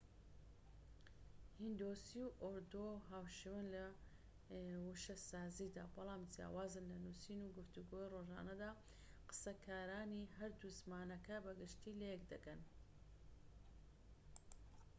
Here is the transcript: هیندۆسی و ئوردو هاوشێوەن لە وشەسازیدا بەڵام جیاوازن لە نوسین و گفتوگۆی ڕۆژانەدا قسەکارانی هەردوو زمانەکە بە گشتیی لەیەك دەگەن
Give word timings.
هیندۆسی 1.59 2.19
و 2.25 2.35
ئوردو 2.43 2.85
هاوشێوەن 3.09 3.65
لە 3.75 3.85
وشەسازیدا 4.87 5.85
بەڵام 5.95 6.21
جیاوازن 6.33 6.85
لە 6.91 6.97
نوسین 7.05 7.39
و 7.43 7.53
گفتوگۆی 7.57 8.11
ڕۆژانەدا 8.13 8.71
قسەکارانی 9.29 10.29
هەردوو 10.37 10.75
زمانەکە 10.79 11.35
بە 11.45 11.51
گشتیی 11.59 11.97
لەیەك 12.01 12.23
دەگەن 12.31 12.59